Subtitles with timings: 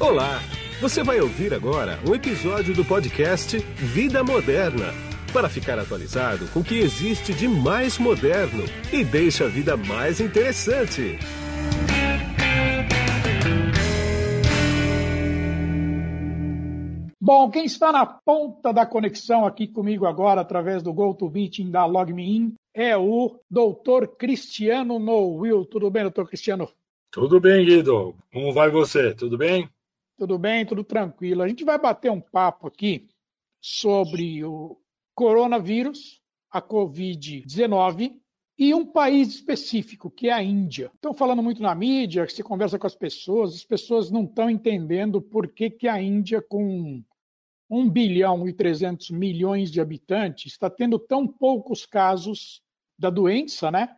[0.00, 0.40] Olá!
[0.80, 4.86] Você vai ouvir agora um episódio do podcast Vida Moderna
[5.30, 10.18] para ficar atualizado com o que existe de mais moderno e deixa a vida mais
[10.18, 11.18] interessante.
[17.20, 22.54] Bom, quem está na ponta da conexão aqui comigo agora, através do GoToMeeting da LogMeIn,
[22.74, 24.96] é o doutor Cristiano
[25.36, 25.66] Will.
[25.66, 26.70] Tudo bem, doutor Cristiano?
[27.12, 28.14] Tudo bem, Guido.
[28.32, 29.14] Como vai você?
[29.14, 29.68] Tudo bem?
[30.20, 31.40] Tudo bem, tudo tranquilo.
[31.40, 33.08] A gente vai bater um papo aqui
[33.58, 34.76] sobre o
[35.14, 36.20] coronavírus,
[36.50, 38.20] a Covid-19
[38.58, 40.92] e um país específico, que é a Índia.
[40.94, 45.22] Estão falando muito na mídia, se conversa com as pessoas, as pessoas não estão entendendo
[45.22, 47.02] por que, que a Índia, com
[47.70, 52.60] 1 bilhão e 300 milhões de habitantes, está tendo tão poucos casos
[52.98, 53.96] da doença, né?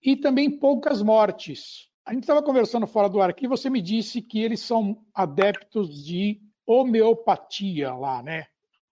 [0.00, 1.92] E também poucas mortes.
[2.04, 6.04] A gente estava conversando fora do ar aqui, você me disse que eles são adeptos
[6.04, 8.46] de homeopatia lá, né?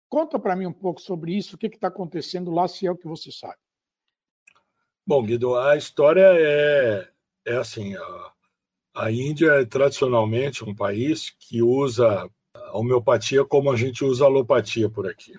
[0.08, 2.96] Conta para mim um pouco sobre isso, o que está acontecendo lá, se é o
[2.96, 3.56] que você sabe.
[5.06, 7.08] Bom, Guido, a história é,
[7.44, 8.33] é assim: a,
[8.94, 14.28] a Índia é tradicionalmente um país que usa a homeopatia como a gente usa a
[14.28, 15.34] alopatia por aqui.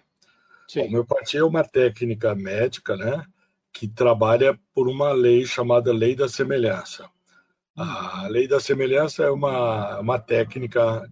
[0.67, 0.81] Sim.
[0.81, 3.25] A homeopatia é uma técnica médica, né,
[3.71, 7.09] que trabalha por uma lei chamada lei da semelhança.
[7.75, 11.09] A lei da semelhança é uma, uma técnica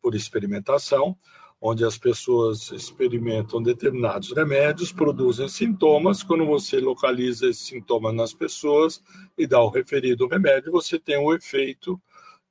[0.00, 1.16] por experimentação,
[1.58, 6.22] onde as pessoas experimentam determinados remédios, produzem sintomas.
[6.22, 9.02] Quando você localiza esse sintoma nas pessoas
[9.38, 12.00] e dá o referido remédio, você tem o efeito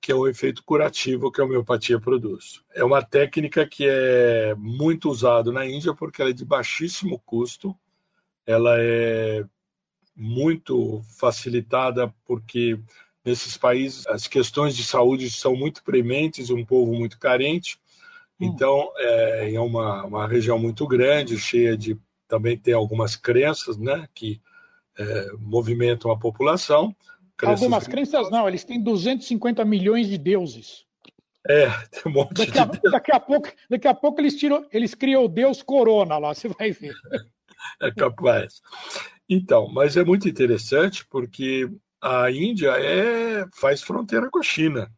[0.02, 2.64] que é o efeito curativo que a homeopatia produz.
[2.74, 7.78] É uma técnica que é muito usada na Índia porque ela é de baixíssimo custo,
[8.44, 9.46] ela é
[10.16, 12.80] muito facilitada porque
[13.24, 17.78] nesses países as questões de saúde são muito prementes, um povo muito carente.
[18.40, 18.46] Hum.
[18.46, 21.98] Então, é, é uma, uma região muito grande, cheia de.
[22.28, 24.42] Também tem algumas crenças né, que
[24.98, 26.96] é, movimentam a população.
[27.36, 30.86] Crenças algumas crenças não, eles têm 250 milhões de deuses.
[31.48, 32.92] É, tem um monte daqui de a, Deus.
[32.92, 36.48] Daqui a pouco, daqui a pouco eles, tiram, eles criam o Deus Corona lá, você
[36.48, 36.94] vai ver.
[37.80, 38.60] É capaz.
[39.30, 41.70] Então, mas é muito interessante porque
[42.02, 44.92] a Índia é, faz fronteira com a China.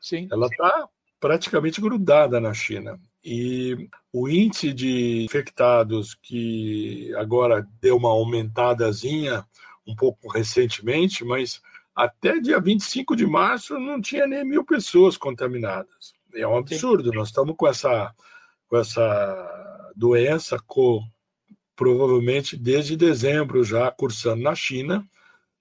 [0.00, 0.28] Sim.
[0.30, 0.88] Ela está
[1.20, 2.98] praticamente grudada na China.
[3.24, 9.44] E o índice de infectados, que agora deu uma aumentadazinha
[9.86, 11.60] um pouco recentemente, mas
[11.94, 16.14] até dia 25 de março não tinha nem mil pessoas contaminadas.
[16.34, 17.10] É um absurdo.
[17.10, 17.16] Sim.
[17.16, 18.14] Nós estamos com essa,
[18.68, 21.02] com essa doença co,
[21.74, 25.04] provavelmente desde dezembro já cursando na China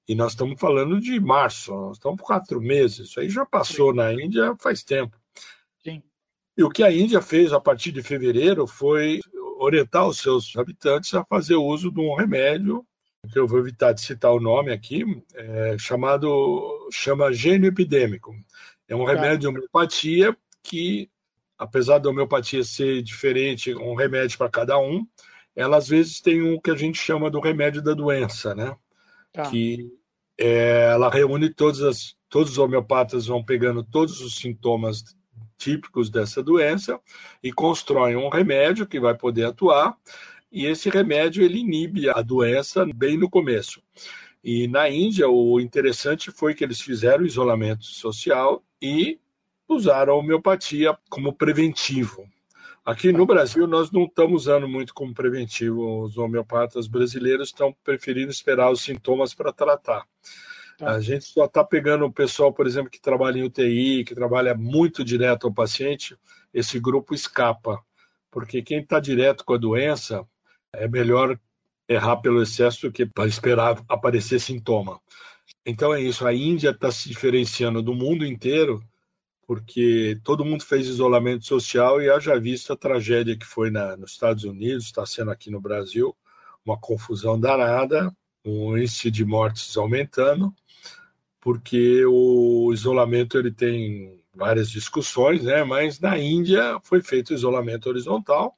[0.08, 3.10] e nós estamos falando de março, nós estamos por quatro meses.
[3.10, 3.98] Isso aí já passou Sim.
[3.98, 5.18] na Índia faz tempo.
[5.84, 6.04] Sim.
[6.58, 9.20] E o que a Índia fez a partir de fevereiro foi
[9.58, 12.86] orientar os seus habitantes a fazer uso de um remédio,
[13.32, 18.36] que eu vou evitar de citar o nome aqui, é, chamado chama gênio epidêmico.
[18.88, 21.10] É um remédio de homeopatia que,
[21.58, 25.08] apesar da homeopatia ser diferente, um remédio para cada um,
[25.56, 28.76] ela às vezes tem um que a gente chama do remédio da doença, né?
[29.36, 29.50] Tá.
[29.50, 29.92] Que
[30.38, 35.04] é, ela reúne todas as, todos os homeopatas vão pegando todos os sintomas
[35.58, 37.00] típicos dessa doença
[37.44, 39.98] e constroem um remédio que vai poder atuar
[40.52, 43.82] e esse remédio ele inibe a doença bem no começo.
[44.42, 49.20] E na Índia o interessante foi que eles fizeram isolamento social e
[49.68, 52.26] usaram a homeopatia como preventivo.
[52.86, 56.04] Aqui no Brasil, nós não estamos usando muito como preventivo.
[56.04, 60.06] Os homeopatas brasileiros estão preferindo esperar os sintomas para tratar.
[60.78, 60.92] Tá.
[60.92, 64.54] A gente só está pegando o pessoal, por exemplo, que trabalha em UTI, que trabalha
[64.54, 66.16] muito direto ao paciente,
[66.54, 67.84] esse grupo escapa.
[68.30, 70.24] Porque quem está direto com a doença
[70.72, 71.40] é melhor
[71.90, 75.02] errar pelo excesso do que para esperar aparecer sintoma.
[75.66, 76.28] Então é isso.
[76.28, 78.80] A Índia está se diferenciando do mundo inteiro
[79.48, 84.12] porque todo mundo fez isolamento social e haja visto a tragédia que foi na, nos
[84.12, 86.16] Estados Unidos, está sendo aqui no Brasil,
[86.66, 88.12] uma confusão danada,
[88.44, 90.54] um índice de mortes aumentando,
[91.40, 95.64] porque o isolamento ele tem várias discussões, né?
[95.64, 98.58] mas na Índia foi feito isolamento horizontal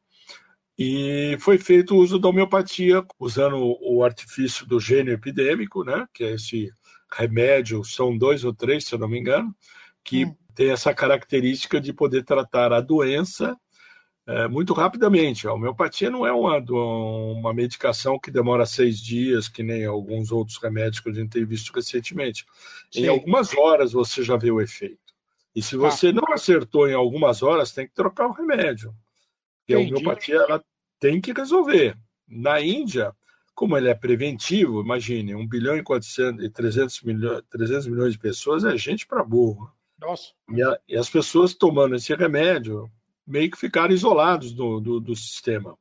[0.79, 6.07] e foi feito o uso da homeopatia, usando o artifício do gênio epidêmico, né?
[6.13, 6.71] que é esse
[7.11, 9.53] remédio, são dois ou três, se eu não me engano,
[10.03, 13.55] que hum tem essa característica de poder tratar a doença
[14.25, 15.47] é, muito rapidamente.
[15.47, 20.57] A homeopatia não é uma, uma medicação que demora seis dias, que nem alguns outros
[20.57, 22.43] remédios que a gente tem visto recentemente.
[22.91, 23.03] Sim.
[23.03, 24.97] Em algumas horas você já vê o efeito.
[25.55, 28.95] E se você não acertou em algumas horas, tem que trocar o remédio.
[29.59, 30.63] Porque a homeopatia ela
[30.99, 31.95] tem que resolver.
[32.27, 33.13] Na Índia,
[33.53, 38.19] como ele é preventivo, imagine, 1 bilhão e 400, e 300, milhões, 300 milhões de
[38.19, 39.71] pessoas é gente para burro.
[39.99, 40.31] Nossa.
[40.49, 42.89] E, a, e, as pessoas tomando esse remédio
[43.25, 45.77] meio que ficaram isolados do, do, do sistema.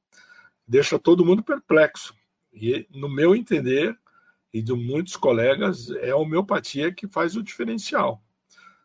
[0.67, 2.15] Deixa todo mundo perplexo.
[2.53, 3.97] E, no meu entender,
[4.53, 8.23] e de muitos colegas, é a homeopatia que faz o diferencial.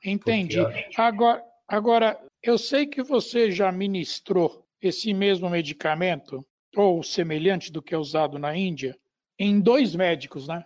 [0.04, 0.57] Entendi.
[0.98, 6.45] Agora, agora, eu sei que você já ministrou esse mesmo medicamento,
[6.75, 8.98] ou semelhante do que é usado na Índia,
[9.38, 10.66] em dois médicos, né?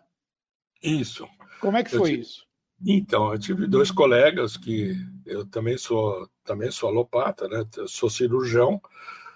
[0.82, 1.28] Isso.
[1.60, 2.22] Como é que foi tive...
[2.22, 2.45] isso?
[2.84, 4.96] Então, eu tive dois colegas que
[5.26, 7.66] eu também sou também sou alopata, né?
[7.78, 8.82] Eu sou cirurgião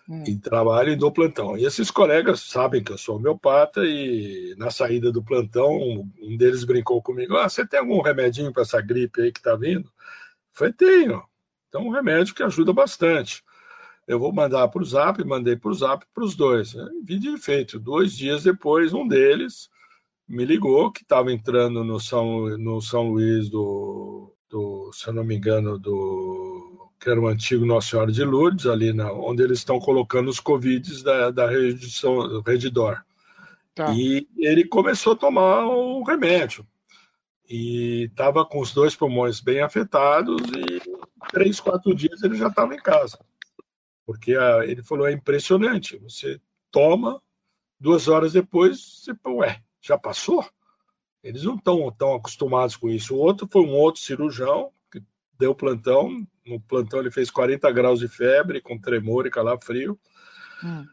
[0.07, 0.23] hum.
[0.27, 1.57] e trabalho e dou plantão.
[1.57, 5.71] E esses colegas sabem que eu sou homeopata e na saída do plantão
[6.21, 9.55] um deles brincou comigo: "Ah, você tem algum remedinho para essa gripe aí que está
[9.55, 9.91] vindo?"
[10.53, 11.23] Falei: "Tenho".
[11.69, 13.43] Então, um remédio que ajuda bastante.
[14.07, 16.73] Eu vou mandar para o Zap, mandei para o Zap para os dois.
[17.03, 17.79] Vídeo feito.
[17.79, 19.69] Dois dias depois, um deles
[20.29, 25.23] me ligou que estava entrando no São, no São Luís do, do, se eu não
[25.23, 29.59] me engano, do que era o antigo Nossa Senhora de Lourdes, ali na, onde eles
[29.59, 33.01] estão colocando os Covids da, da Redição, Redidor.
[33.73, 33.91] Tá.
[33.93, 36.67] E ele começou a tomar o remédio.
[37.49, 40.81] E estava com os dois pulmões bem afetados e
[41.31, 43.17] três, quatro dias ele já estava em casa.
[44.05, 46.39] Porque a, ele falou, é impressionante, você
[46.69, 47.19] toma,
[47.79, 50.45] duas horas depois, você, ué, já passou?
[51.23, 53.15] Eles não estão tão acostumados com isso.
[53.15, 55.01] O outro foi um outro cirurgião que
[55.37, 56.25] deu plantão.
[56.45, 59.99] No plantão ele fez 40 graus de febre, com tremor e calafrio.
[60.63, 60.85] Hum.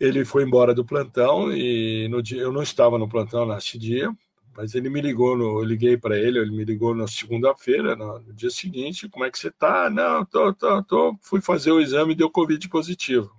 [0.00, 4.10] Ele foi embora do plantão e no dia eu não estava no plantão nesse dia,
[4.56, 8.18] mas ele me ligou, no, eu liguei para ele, ele me ligou na segunda-feira, no,
[8.18, 9.88] no, dia seguinte, como é que você tá?
[9.88, 13.30] Não, tô, tô, tô, fui fazer o exame e deu Covid positivo.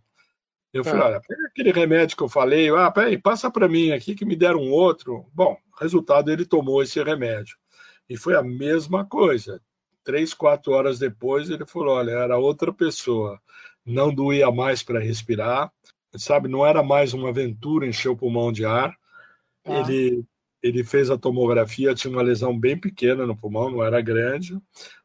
[0.73, 1.05] Eu falei, é.
[1.05, 4.35] olha, pega aquele remédio que eu falei, ah, peraí, passa para mim aqui que me
[4.35, 5.23] deram um outro.
[5.31, 7.55] Bom, resultado, ele tomou esse remédio.
[8.09, 9.61] E foi a mesma coisa.
[10.03, 13.39] Três, quatro horas depois, ele falou, olha, era outra pessoa.
[13.85, 15.71] Não doía mais para respirar,
[16.17, 16.49] sabe?
[16.49, 18.97] Não era mais uma aventura encher o pulmão de ar.
[19.65, 19.79] Ah.
[19.79, 20.25] Ele,
[20.61, 24.59] ele fez a tomografia, tinha uma lesão bem pequena no pulmão, não era grande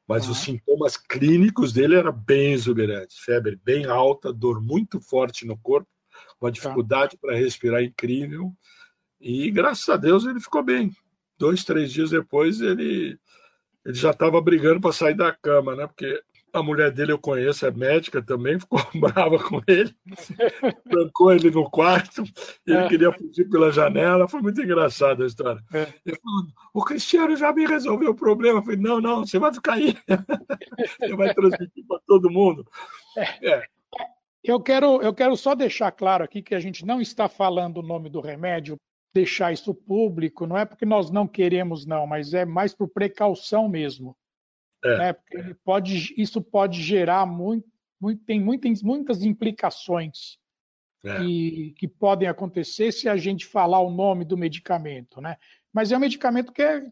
[0.08, 5.56] mas os sintomas clínicos dele eram bem exuberantes, febre bem alta, dor muito forte no
[5.58, 5.87] corpo,
[6.40, 6.55] uma tá.
[6.55, 8.50] dificuldade para respirar incrível,
[9.20, 10.90] e graças a Deus ele ficou bem.
[11.37, 13.19] Dois, três dias depois ele,
[13.84, 15.87] ele já estava brigando para sair da cama, né?
[15.87, 16.22] Porque
[16.53, 19.95] a mulher dele eu conheço, é médica também, ficou brava com ele,
[20.89, 22.23] trancou ele no quarto,
[22.67, 22.89] ele é.
[22.89, 25.62] queria fugir pela janela, foi muito engraçada a história.
[25.73, 25.87] É.
[26.05, 28.59] Ele falou, o Cristiano já me resolveu o problema.
[28.59, 29.97] Eu falei, não, não, você vai ficar aí,
[31.00, 32.67] você vai transmitir para todo mundo.
[33.17, 33.51] É.
[33.51, 33.65] é.
[34.43, 37.83] Eu quero, eu quero só deixar claro aqui que a gente não está falando o
[37.83, 38.79] nome do remédio,
[39.12, 43.69] deixar isso público, não é porque nós não queremos, não, mas é mais por precaução
[43.69, 44.17] mesmo.
[44.85, 44.99] É.
[44.99, 45.13] Né?
[45.13, 47.67] Porque pode, isso pode gerar muito,
[48.01, 50.39] muito tem muitas, muitas implicações
[51.05, 51.19] é.
[51.19, 55.37] que, que podem acontecer se a gente falar o nome do medicamento, né?
[55.73, 56.87] Mas é um medicamento que é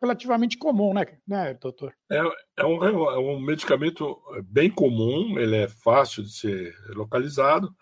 [0.00, 1.94] relativamente comum, né, né doutor?
[2.10, 2.18] É,
[2.58, 7.74] é, um, é um medicamento bem comum, ele é fácil de ser localizado.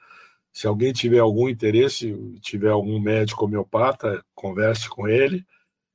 [0.52, 5.46] Se alguém tiver algum interesse, tiver algum médico homeopata, converse com ele.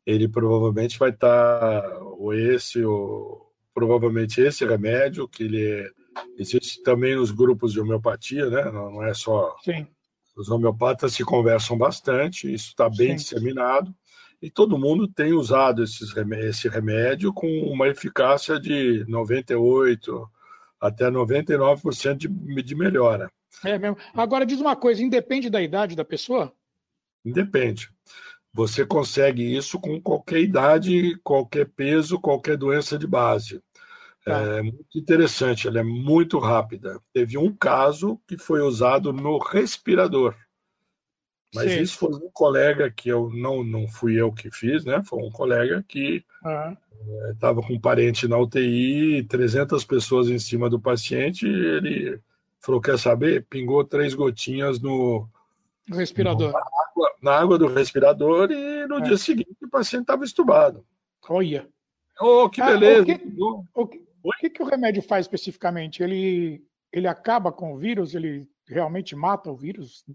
[0.05, 5.89] Ele provavelmente vai estar, ou esse, ou provavelmente esse remédio, que ele é,
[6.37, 8.71] existe também nos grupos de homeopatia, né?
[8.71, 9.55] Não é só.
[9.63, 9.87] Sim.
[10.35, 13.15] Os homeopatas se conversam bastante, isso está bem Sim.
[13.15, 13.93] disseminado,
[14.41, 20.27] e todo mundo tem usado esses, esse remédio com uma eficácia de 98%
[20.81, 23.31] até 99% de, de melhora.
[23.63, 23.97] É mesmo.
[24.13, 26.51] Agora diz uma coisa, independe da idade da pessoa?
[27.23, 27.89] Independe.
[28.53, 33.61] Você consegue isso com qualquer idade, qualquer peso, qualquer doença de base.
[34.23, 34.39] Tá.
[34.39, 36.99] É muito interessante, ela é muito rápida.
[37.11, 40.35] Teve um caso que foi usado no respirador.
[41.53, 41.81] Mas Sim.
[41.81, 45.03] isso foi um colega que eu não, não fui eu que fiz, né?
[45.03, 46.23] Foi um colega que
[47.31, 47.67] estava uhum.
[47.67, 52.19] com um parente na UTI, 300 pessoas em cima do paciente, e ele
[52.59, 53.45] falou: Quer saber?
[53.47, 55.27] Pingou três gotinhas no,
[55.87, 56.51] no respirador.
[56.51, 56.59] Na
[56.93, 59.01] água, na água, do respirador e no é.
[59.01, 60.85] dia seguinte o paciente estava estubado.
[61.27, 61.67] Olha.
[62.19, 62.99] Oh, que beleza.
[62.99, 66.03] Ah, o, que, o, que, o que, que o remédio faz especificamente?
[66.03, 68.13] Ele, ele acaba com o vírus?
[68.13, 70.05] Ele realmente mata o vírus?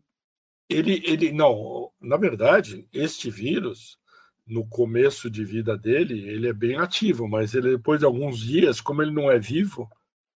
[0.68, 3.98] Ele, ele, não, na verdade, este vírus
[4.46, 8.80] no começo de vida dele, ele é bem ativo, mas ele, depois de alguns dias,
[8.80, 9.90] como ele não é vivo,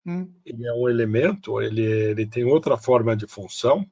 [0.04, 0.28] hum.
[0.44, 3.86] ele é um elemento, ele, ele tem outra forma de função,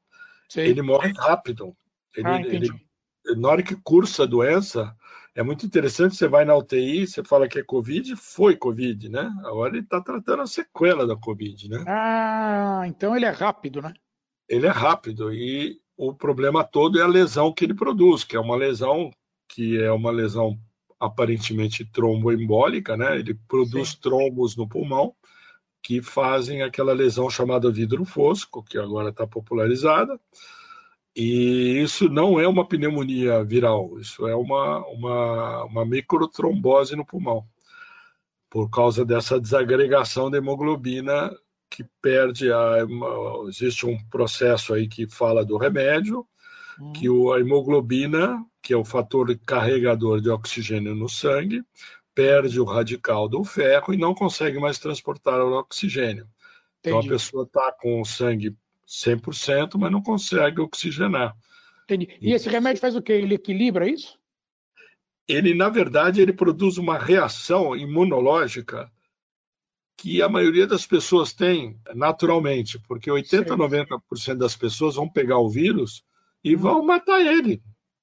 [0.48, 0.60] Sim.
[0.62, 1.76] ele morre rápido.
[2.18, 2.68] Ele, ah, ele,
[3.36, 4.92] na hora que cursa a doença,
[5.36, 9.30] é muito interessante, você vai na UTI, você fala que é Covid, foi Covid, né?
[9.44, 11.84] Agora ele está tratando a sequela da Covid, né?
[11.86, 13.94] Ah, então ele é rápido, né?
[14.48, 18.40] Ele é rápido e o problema todo é a lesão que ele produz, que é
[18.40, 19.12] uma lesão
[19.48, 20.58] que é uma lesão
[20.98, 23.16] aparentemente tromboembólica, né?
[23.16, 23.98] Ele produz Sim.
[24.00, 25.14] trombos no pulmão
[25.82, 30.18] que fazem aquela lesão chamada vidro fosco, que agora está popularizada.
[31.16, 37.44] E isso não é uma pneumonia viral, isso é uma, uma, uma microtrombose no pulmão,
[38.48, 41.30] por causa dessa desagregação da hemoglobina
[41.70, 42.86] que perde a.
[43.48, 46.26] Existe um processo aí que fala do remédio,
[46.80, 46.92] hum.
[46.92, 51.62] que a hemoglobina, que é o fator carregador de oxigênio no sangue,
[52.14, 56.26] perde o radical do ferro e não consegue mais transportar o oxigênio.
[56.80, 56.96] Entendi.
[56.96, 58.56] Então a pessoa está com o sangue
[58.88, 61.36] 100%, mas não consegue oxigenar.
[61.84, 62.08] Entendi.
[62.20, 63.12] E esse remédio faz o quê?
[63.12, 64.18] Ele equilibra isso?
[65.26, 68.90] Ele, na verdade, ele produz uma reação imunológica
[69.94, 75.50] que a maioria das pessoas tem naturalmente, porque 80, 90% das pessoas vão pegar o
[75.50, 76.02] vírus
[76.42, 76.58] e hum.
[76.58, 77.60] vão matar ele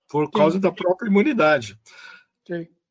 [0.07, 0.61] por causa Sim.
[0.61, 1.79] da própria imunidade.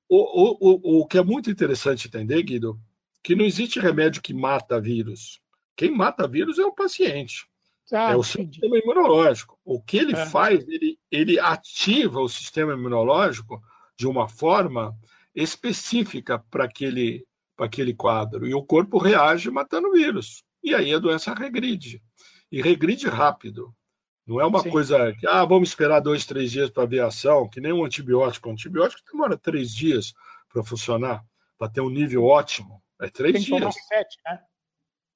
[0.09, 2.79] O, o, o, o que é muito interessante entender, Guido,
[3.23, 5.41] que não existe remédio que mata vírus.
[5.77, 7.47] Quem mata vírus é o paciente.
[7.93, 9.59] Ah, é o sistema imunológico.
[9.65, 10.27] O que ele é.
[10.27, 13.63] faz, ele, ele ativa o sistema imunológico
[13.97, 14.97] de uma forma
[15.35, 17.27] específica para aquele,
[17.59, 18.47] aquele quadro.
[18.47, 20.45] E o corpo reage matando o vírus.
[20.63, 22.03] E aí a doença regride.
[22.51, 23.75] E regride rápido.
[24.27, 24.71] Não é uma Sim.
[24.71, 27.85] coisa que, ah, vamos esperar dois, três dias para ver a ação, que nem um
[27.85, 28.49] antibiótico.
[28.49, 30.15] Um antibiótico demora três dias
[30.51, 31.23] para funcionar,
[31.59, 32.83] para ter um nível ótimo.
[33.01, 33.61] É três tem dias.
[33.61, 34.41] Tomar sete, né?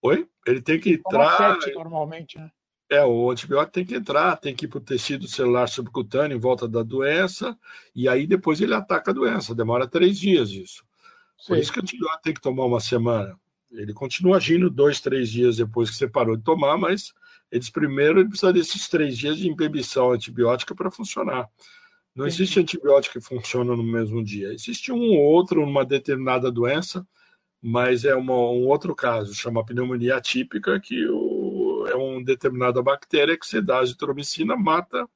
[0.03, 0.29] Oi?
[0.47, 1.59] Ele tem que entrar.
[1.61, 2.51] Sete, normalmente, né?
[2.90, 6.40] É, o antibiótico tem que entrar, tem que ir para o tecido celular subcutâneo em
[6.40, 7.57] volta da doença,
[7.95, 9.54] e aí depois ele ataca a doença.
[9.54, 10.85] Demora três dias isso.
[11.38, 11.49] Sim.
[11.49, 13.38] Por isso que o antibiótico tem que tomar uma semana.
[13.71, 17.12] Ele continua agindo dois, três dias depois que você parou de tomar, mas
[17.52, 21.47] eles primeiro ele precisa desses três dias de imbibição antibiótica para funcionar.
[22.14, 22.28] Não Sim.
[22.30, 24.52] existe antibiótico que funciona no mesmo dia.
[24.52, 27.07] Existe um ou outro numa determinada doença,
[27.61, 31.27] mas é uma, um outro caso, chama pneumonia atípica, que o
[31.90, 35.09] é uma determinada bactéria que você dá azitromicina, mata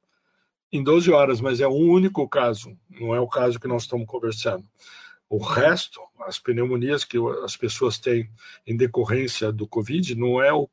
[0.71, 4.07] em 12 horas, mas é um único caso, não é o caso que nós estamos
[4.07, 4.63] conversando.
[5.29, 8.29] O resto, as pneumonias que as pessoas têm
[8.65, 10.69] em decorrência do Covid, não é o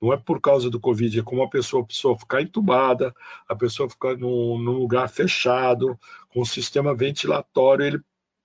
[0.00, 3.14] não é por causa do Covid, é como a pessoa, pessoa ficar entubada,
[3.48, 5.98] a pessoa ficar num, num lugar fechado,
[6.28, 8.00] com um sistema ventilatório, ele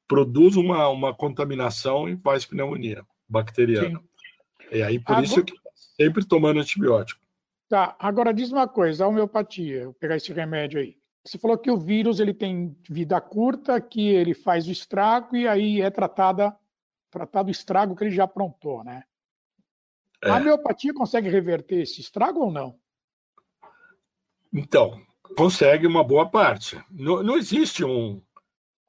[0.08, 4.00] produz uma, uma contaminação e faz pneumonia bacteriana.
[4.00, 4.77] Sim.
[4.77, 5.25] E aí, por Agora...
[5.25, 5.53] isso que
[6.01, 7.22] sempre tomando antibiótico.
[7.70, 10.98] Tá, agora diz uma coisa, a homeopatia, vou pegar esse remédio aí.
[11.24, 15.48] Você falou que o vírus ele tem vida curta, que ele faz o estrago e
[15.48, 16.55] aí é tratada,
[17.12, 19.03] tratado o estrago que ele já aprontou, né?
[20.24, 20.29] É.
[20.29, 22.75] A homeopatia consegue reverter esse estrago ou não?
[24.51, 25.00] Então,
[25.38, 26.84] consegue uma boa parte.
[26.89, 28.22] Não, não existe um.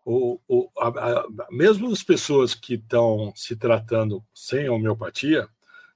[0.04, 5.48] O, o, a, a, mesmo as pessoas que estão se tratando sem homeopatia,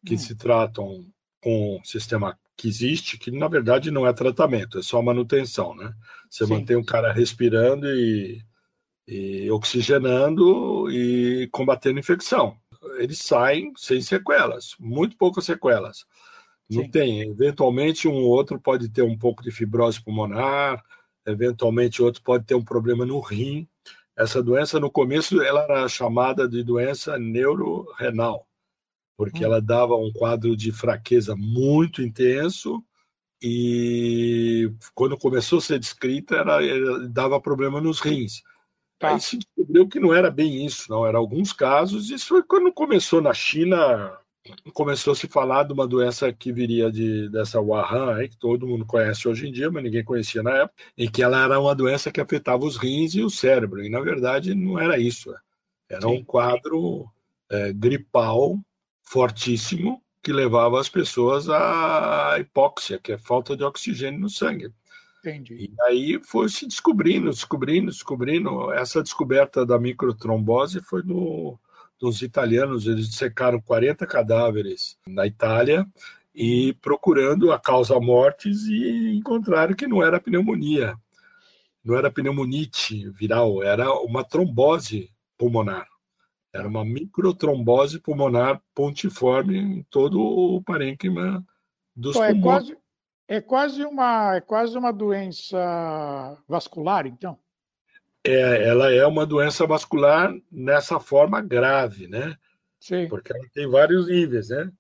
[0.06, 0.18] que hum.
[0.18, 1.04] se tratam
[1.42, 5.92] com um sistema que existe, que na verdade não é tratamento, é só manutenção, né?
[6.30, 6.54] Você Sim.
[6.54, 8.42] mantém o cara respirando e,
[9.06, 12.56] e oxigenando e combatendo infecção.
[12.98, 16.06] Eles saem sem sequelas, muito poucas sequelas.
[16.70, 16.90] Não Sim.
[16.90, 17.20] tem.
[17.20, 20.82] Eventualmente, um outro pode ter um pouco de fibrose pulmonar,
[21.26, 23.68] eventualmente, outro pode ter um problema no rim.
[24.16, 28.46] Essa doença, no começo, ela era chamada de doença neurorenal
[29.16, 29.46] porque hum.
[29.46, 32.82] ela dava um quadro de fraqueza muito intenso
[33.42, 38.42] e quando começou a ser descrita, era, era dava problema nos rins.
[38.98, 39.12] Tá.
[39.12, 42.10] Aí se descobriu que não era bem isso, não, era alguns casos.
[42.10, 44.18] Isso foi quando começou na China,
[44.72, 48.66] começou a se falar de uma doença que viria de, dessa Wuhan, aí, que todo
[48.66, 51.74] mundo conhece hoje em dia, mas ninguém conhecia na época, em que ela era uma
[51.74, 53.84] doença que afetava os rins e o cérebro.
[53.84, 55.34] E na verdade não era isso.
[55.90, 56.18] Era Sim.
[56.18, 57.06] um quadro
[57.50, 58.58] é, gripal
[59.06, 64.72] fortíssimo que levava as pessoas à hipóxia, que é falta de oxigênio no sangue.
[65.20, 65.54] Entendi.
[65.54, 68.72] E aí foi se descobrindo, descobrindo, descobrindo.
[68.72, 71.58] Essa descoberta da microtrombose foi no,
[71.98, 72.86] dos italianos.
[72.86, 75.86] Eles dissecaram 40 cadáveres na Itália
[76.34, 80.94] e procurando a causa mortes e encontraram que não era pneumonia.
[81.84, 85.08] não era pneumonite viral, era uma trombose
[85.38, 85.86] pulmonar.
[86.56, 91.44] Era uma microtrombose pulmonar pontiforme em todo o parênquima
[91.94, 92.44] dos então, pulmões.
[92.46, 92.76] É quase,
[93.28, 97.38] é quase uma é quase uma doença vascular, então.
[98.24, 102.36] É, ela é uma doença vascular nessa forma grave, né?
[102.80, 103.08] Sim.
[103.08, 104.70] Porque ela tem vários níveis, né?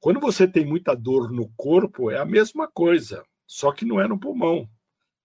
[0.00, 4.08] Quando você tem muita dor no corpo, é a mesma coisa, só que não é
[4.08, 4.68] no pulmão,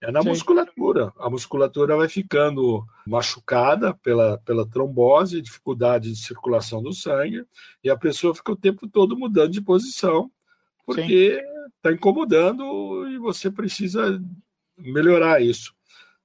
[0.02, 0.30] é na Sim.
[0.30, 1.14] musculatura.
[1.20, 7.46] A musculatura vai ficando machucada pela, pela trombose, dificuldade de circulação do sangue,
[7.84, 10.32] e a pessoa fica o tempo todo mudando de posição,
[10.86, 11.40] porque
[11.78, 14.20] está incomodando e você precisa
[14.76, 15.74] melhorar isso.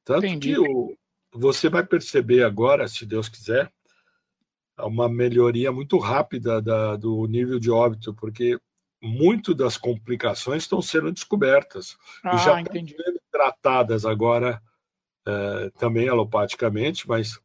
[0.03, 0.55] Tanto Entendi.
[0.55, 0.97] que o,
[1.35, 3.71] você vai perceber agora, se Deus quiser,
[4.79, 8.59] uma melhoria muito rápida da, do nível de óbito, porque
[9.03, 12.93] muito das complicações estão sendo descobertas Ah, e já entendi.
[12.93, 14.61] estão sendo tratadas agora
[15.27, 17.39] eh, também alopaticamente, mas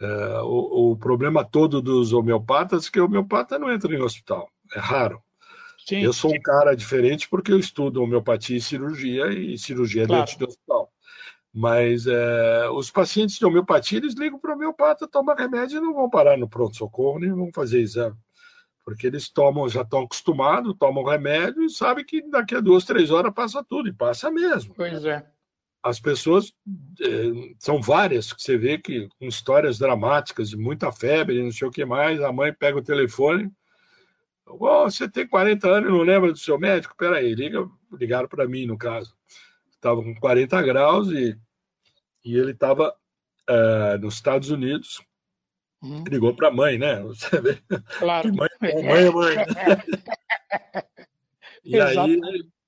[0.00, 4.50] eh, o, o problema todo dos homeopatas é que o homeopata não entra em hospital,
[4.74, 5.22] é raro.
[5.86, 6.00] Sim.
[6.00, 10.24] Eu sou um cara diferente porque eu estudo homeopatia e cirurgia, e cirurgia Claro.
[10.24, 10.92] dentro do hospital.
[11.52, 15.92] Mas é, os pacientes de homeopatia, eles ligam para o homeopata, tomam remédio e não
[15.92, 18.16] vão parar no pronto-socorro, nem vão fazer exame.
[18.84, 23.10] Porque eles tomam, já estão acostumados, tomam remédio e sabem que daqui a duas, três
[23.10, 24.74] horas passa tudo, e passa mesmo.
[24.74, 25.24] Pois é.
[25.82, 26.52] As pessoas,
[27.00, 31.68] eh, são várias que você vê que com histórias dramáticas, de muita febre, não sei
[31.68, 33.50] o que mais, a mãe pega o telefone,
[34.46, 36.96] "Ô, você tem 40 anos e não lembra do seu médico?
[36.96, 39.14] Peraí, liga, ligaram para mim, no caso.
[39.70, 41.36] Estava com 40 graus e,
[42.24, 42.94] e ele estava
[44.00, 45.02] nos Estados Unidos,
[45.82, 46.04] Uhum.
[46.08, 47.00] ligou para a mãe, né?
[47.02, 47.58] Você vê,
[47.98, 48.30] Claro.
[48.30, 49.34] que mãe, mãe é mãe.
[51.64, 52.20] E aí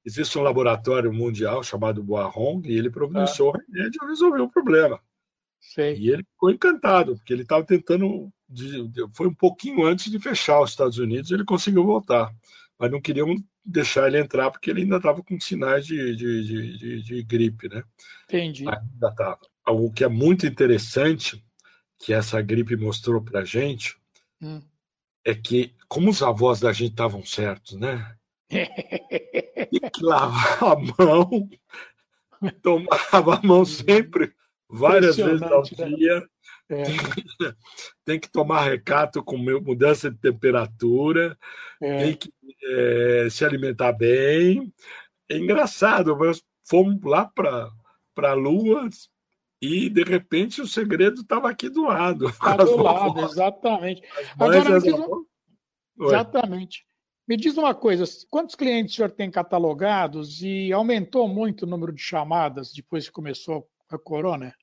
[0.04, 5.00] existe um laboratório mundial chamado Boarron e ele providenciou o remédio e resolveu o problema.
[5.60, 5.96] Sei.
[5.96, 8.30] E ele ficou encantado, porque ele estava tentando.
[8.46, 12.30] de- de- foi um pouquinho antes de fechar os Estados Unidos, ele conseguiu voltar.
[12.78, 17.22] Mas não queriam deixar ele entrar, porque ele ainda estava com sinais de, de, de,
[17.22, 17.82] gripe, né?
[18.24, 18.64] Entendi.
[18.68, 19.38] Ainda estava.
[19.66, 21.42] O que é muito interessante,
[22.04, 23.96] que essa gripe mostrou para gente,
[24.42, 24.60] Hum.
[25.24, 28.14] é que, como os avós da gente estavam certos, né?
[28.46, 28.68] Tem
[29.90, 31.48] que lavar a mão,
[32.60, 34.34] tomava a mão sempre,
[34.68, 35.96] várias vezes ao né?
[35.96, 36.28] dia.
[36.68, 36.82] É,
[38.04, 41.38] tem que tomar recato com mudança de temperatura,
[41.80, 42.04] é.
[42.04, 42.30] tem que
[42.64, 44.70] eh, se alimentar bem.
[45.26, 47.70] É engraçado, nós fomos lá para
[48.18, 48.90] a Lua
[49.64, 52.30] e, de repente, o segredo estava aqui do lado.
[52.38, 54.02] Tá do lado, exatamente.
[54.34, 55.24] Agora, me diz um-.
[56.00, 56.84] Exatamente.
[57.26, 61.92] Me diz uma coisa, quantos clientes o senhor tem catalogados e aumentou muito o número
[61.92, 64.54] de chamadas depois que começou a corona?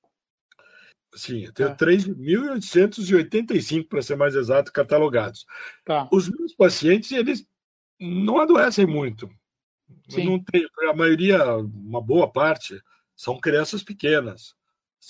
[1.16, 1.78] Sim, eu tenho Tá.
[1.78, 5.46] 3.885, para ser mais exato, catalogados.
[5.84, 6.08] Tá.
[6.12, 7.46] Os meus pacientes, eles
[8.00, 9.28] não adoecem muito.
[10.08, 10.26] Sim.
[10.26, 12.80] Não tem, a maioria, uma boa parte,
[13.16, 14.56] são crianças pequenas.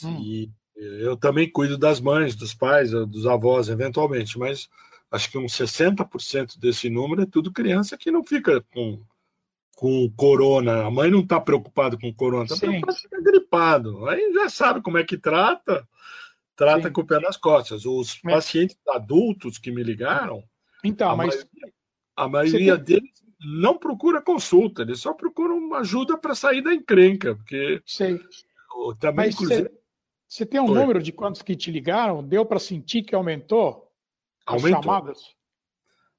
[0.04, 0.20] Hum.
[0.22, 4.70] E eu também cuido das mães, dos pais, dos avós, eventualmente, mas
[5.12, 9.00] acho que uns 60% desse número é tudo criança que não fica com,
[9.76, 10.86] com corona.
[10.86, 14.08] A mãe não está preocupada com corona, está preocupada fica gripado.
[14.08, 15.88] Aí já sabe como é que trata,
[16.56, 16.94] trata Sim.
[16.94, 17.86] com o pé nas costas.
[17.86, 18.32] Os É.
[18.32, 20.44] pacientes adultos que me ligaram,
[20.84, 21.74] Então, a mas maioria,
[22.16, 26.74] a maioria tem- deles não procura consulta, eles só procuram uma ajuda para sair da
[26.74, 28.20] encrenca, porque sei.
[29.00, 29.70] também, Mas inclusive,
[30.32, 32.24] você, tem um número de quantos que te ligaram?
[32.24, 33.92] Deu para sentir que aumentou
[34.48, 34.84] as aumentou.
[34.84, 35.36] chamadas?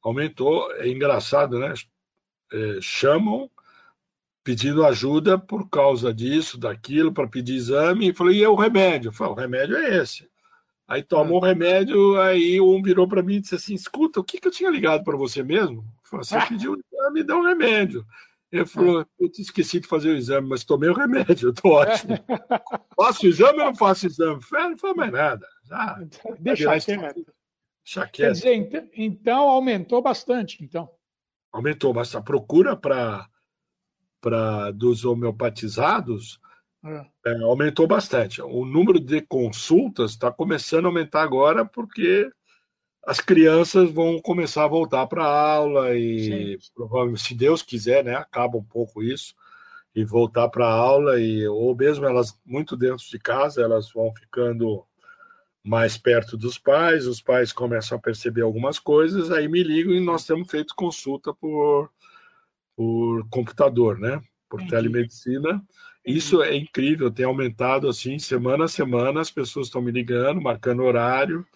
[0.03, 0.71] aumentou.
[0.75, 1.73] É engraçado, né?
[2.53, 3.51] É, chamam
[4.45, 8.11] pedindo ajuda por causa disso, daquilo, para pedir exame.
[8.11, 9.09] E falei, e é o remédio?
[9.09, 10.29] Eu falei, o remédio é esse.
[10.87, 14.39] Aí tomou o remédio, aí um virou para mim e disse assim: escuta, o que,
[14.39, 15.79] que eu tinha ligado para você mesmo?
[15.79, 16.47] Eu falei, você Ah.
[16.47, 18.05] pediu o exame e deu um remédio.
[18.53, 21.71] Ele falou, eu te esqueci de fazer o exame, mas tomei o remédio, eu tô
[21.71, 22.19] ótimo.
[22.95, 24.41] faço exame ou não faço exame?
[24.55, 25.47] "Ah, não faz mais nada.
[25.65, 25.99] Já,
[26.39, 27.25] Deixa quieto.
[27.85, 28.33] Quer quieto.
[28.35, 30.89] dizer, ent- então aumentou bastante, então.
[31.51, 36.39] aumentou, mas a procura para dos homeopatizados
[36.85, 37.07] É.
[37.27, 38.43] é, aumentou bastante.
[38.43, 42.31] O número de consultas está começando a aumentar agora porque
[43.05, 48.15] as crianças vão começar a voltar para a aula e provavelmente, se Deus quiser, né,
[48.15, 49.35] acaba um pouco isso
[49.95, 54.13] e voltar para a aula e ou mesmo elas muito dentro de casa, elas vão
[54.15, 54.85] ficando
[55.65, 60.01] mais perto dos pais, os pais começam a perceber algumas coisas, aí me ligam e
[60.01, 61.91] nós temos feito consulta por,
[62.77, 64.21] por computador, né?
[64.49, 64.71] Por Entendi.
[64.71, 65.63] telemedicina.
[66.05, 70.83] isso é incrível, tem aumentado assim, semana a semana, as pessoas estão me ligando, marcando
[70.83, 71.47] horário,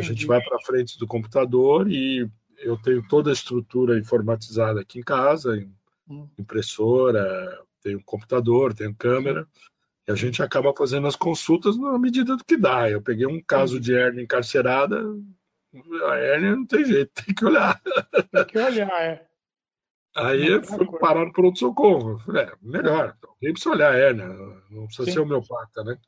[0.00, 2.28] a gente vai para frente do computador e
[2.58, 5.66] eu tenho toda a estrutura informatizada aqui em casa,
[6.08, 6.28] hum.
[6.38, 9.46] impressora, tenho computador, tenho câmera,
[10.06, 12.90] e a gente acaba fazendo as consultas na medida do que dá.
[12.90, 15.02] Eu peguei um caso de hernia encarcerada,
[16.08, 17.80] a hernia não tem jeito, tem que olhar.
[18.32, 19.26] Tem que olhar, é.
[20.16, 22.22] Aí eu fui parar no pronto-socorro.
[22.36, 24.28] É, melhor, alguém precisa olhar a hernia,
[24.70, 25.12] não precisa Sim.
[25.12, 25.98] ser homeopata, né?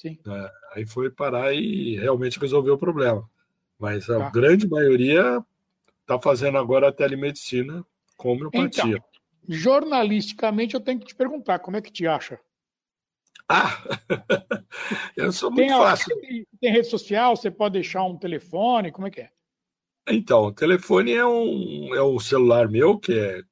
[0.00, 0.18] Sim.
[0.26, 3.28] É, aí foi parar e realmente resolveu o problema.
[3.78, 4.30] Mas a tá.
[4.30, 5.44] grande maioria
[6.00, 7.84] está fazendo agora a telemedicina
[8.16, 8.96] com homeopatia.
[8.96, 9.04] Então,
[9.48, 12.38] jornalisticamente, eu tenho que te perguntar, como é que te acha?
[13.48, 13.78] Ah,
[15.16, 16.20] eu sou muito tem, fácil.
[16.60, 19.30] Tem, rede social, você pode deixar um telefone, como é que é?
[20.08, 23.42] Então, o telefone é um, é um celular meu, que é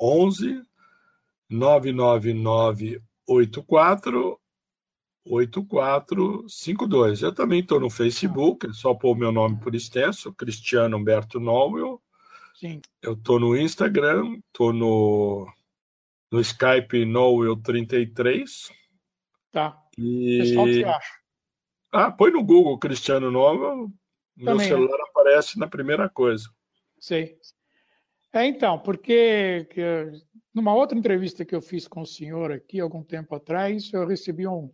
[0.00, 0.62] 11
[1.48, 4.38] 999 84
[5.26, 7.22] 8452.
[7.22, 11.40] Eu também estou no Facebook, é só pôr o meu nome por extenso, Cristiano Humberto
[11.40, 12.00] Nowell.
[12.54, 12.80] Sim.
[13.02, 15.46] Eu estou no Instagram, estou no,
[16.30, 18.70] no Skype Nowell33.
[19.50, 19.80] Tá.
[19.98, 20.38] E...
[20.40, 21.12] Pessoal, que você acha?
[21.92, 23.88] Ah, põe no Google Cristiano Nowell,
[24.36, 25.04] meu também, celular né?
[25.10, 26.48] aparece na primeira coisa.
[26.98, 27.38] Sei.
[28.32, 29.68] É, então, porque
[30.52, 34.44] numa outra entrevista que eu fiz com o senhor aqui, algum tempo atrás, eu recebi
[34.44, 34.72] um,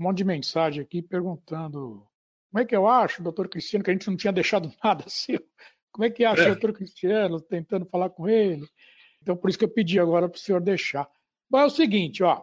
[0.00, 2.02] um monte de mensagem aqui perguntando
[2.50, 5.38] como é que eu acho, doutor Cristiano, que a gente não tinha deixado nada seu.
[5.92, 6.46] Como é que acha é.
[6.46, 8.66] o doutor Cristiano, tentando falar com ele.
[9.20, 11.06] Então, por isso que eu pedi agora para o senhor deixar.
[11.50, 12.42] Bom, é o seguinte, ó.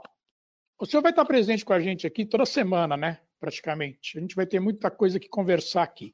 [0.80, 3.20] O senhor vai estar presente com a gente aqui toda semana, né?
[3.39, 4.17] Praticamente.
[4.17, 6.13] A gente vai ter muita coisa que conversar aqui.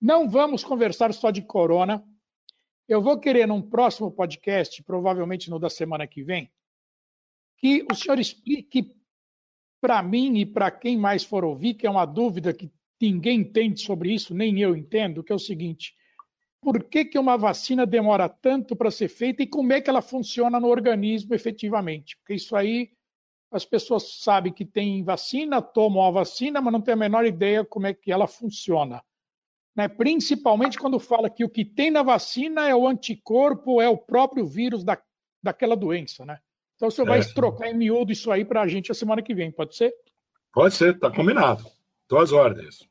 [0.00, 2.04] Não vamos conversar só de corona.
[2.88, 6.50] Eu vou querer, num próximo podcast, provavelmente no da semana que vem,
[7.58, 8.99] que o senhor explique
[9.80, 13.80] para mim e para quem mais for ouvir, que é uma dúvida que ninguém entende
[13.80, 15.94] sobre isso, nem eu entendo, que é o seguinte:
[16.60, 20.02] por que, que uma vacina demora tanto para ser feita e como é que ela
[20.02, 22.16] funciona no organismo efetivamente?
[22.18, 22.90] Porque isso aí
[23.50, 27.64] as pessoas sabem que tem vacina, tomam a vacina, mas não têm a menor ideia
[27.64, 29.02] como é que ela funciona.
[29.74, 29.88] Né?
[29.88, 34.46] Principalmente quando fala que o que tem na vacina é o anticorpo, é o próprio
[34.46, 35.00] vírus da,
[35.42, 36.38] daquela doença, né?
[36.80, 37.24] Então o senhor vai é.
[37.24, 39.94] trocar em miúdo isso aí para a gente a semana que vem, pode ser?
[40.50, 41.62] Pode ser, está combinado.
[42.04, 42.88] Estou às ordens.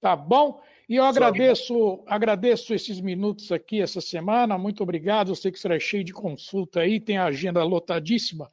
[0.00, 0.62] Tá bom.
[0.88, 4.56] E eu agradeço, agradeço esses minutos aqui essa semana.
[4.56, 5.32] Muito obrigado.
[5.32, 8.48] Eu sei que será cheio de consulta aí, tem a agenda lotadíssima,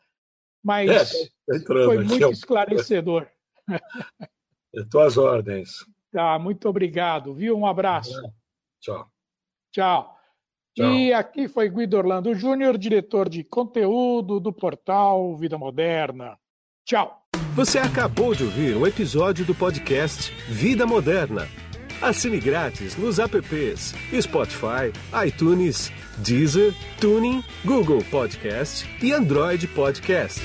[0.64, 3.28] mas é, foi muito esclarecedor.
[4.74, 5.86] Estou às ordens.
[6.12, 7.56] Tá, muito obrigado, viu?
[7.56, 8.20] Um abraço.
[9.72, 10.23] Tchau.
[10.76, 10.92] Tchau.
[10.92, 16.38] E aqui foi Guido Orlando Júnior, diretor de conteúdo do portal Vida Moderna.
[16.86, 17.20] Tchau.
[17.56, 21.48] Você acabou de ouvir um episódio do podcast Vida Moderna.
[22.02, 24.92] Assine grátis nos apps Spotify,
[25.26, 30.42] iTunes, Deezer, Tuning, Google Podcast e Android Podcast.